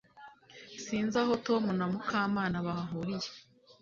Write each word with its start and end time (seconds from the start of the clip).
Sinzi 0.83 1.15
aho 1.21 1.33
Tom 1.45 1.63
na 1.77 1.85
Mukamana 1.91 2.57
bahuriye 2.67 3.29